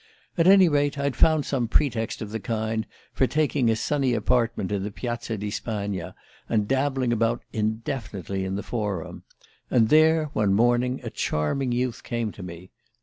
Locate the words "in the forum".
8.43-9.25